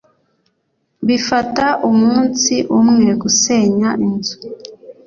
bifata 1.07 1.65
umunsi 1.89 2.55
umwe 2.79 3.09
gusenya 3.21 3.89
inzu 4.05 4.37